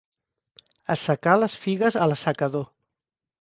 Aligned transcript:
Assecar 0.95 1.35
les 1.41 1.59
figues 1.67 1.99
a 1.99 2.09
l'assecador. 2.13 2.67